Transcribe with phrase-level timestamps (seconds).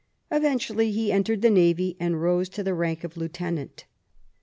[0.31, 3.85] Eventually he en tered the navy, and rose to the rank of lieutenant.